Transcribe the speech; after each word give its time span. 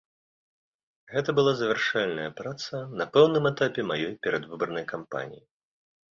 Гэта 1.11 1.33
была 1.39 1.51
завяршальная 1.57 2.25
праца 2.39 2.79
на 3.01 3.07
пэўным 3.17 3.43
этапе 3.51 3.85
маёй 3.91 4.15
перадвыбарнай 4.29 4.85
кампаніі. 4.93 5.43